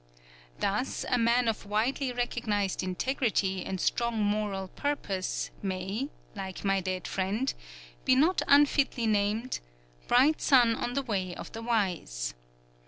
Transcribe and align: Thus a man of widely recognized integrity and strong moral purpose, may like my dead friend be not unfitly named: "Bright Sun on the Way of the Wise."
Thus 0.59 1.05
a 1.09 1.19
man 1.19 1.47
of 1.47 1.63
widely 1.63 2.11
recognized 2.11 2.81
integrity 2.81 3.63
and 3.63 3.79
strong 3.79 4.19
moral 4.19 4.69
purpose, 4.69 5.51
may 5.61 6.09
like 6.35 6.65
my 6.65 6.81
dead 6.81 7.07
friend 7.07 7.53
be 8.03 8.15
not 8.15 8.41
unfitly 8.47 9.05
named: 9.05 9.59
"Bright 10.07 10.41
Sun 10.41 10.73
on 10.73 10.93
the 10.95 11.03
Way 11.03 11.35
of 11.35 11.51
the 11.51 11.61
Wise." 11.61 12.33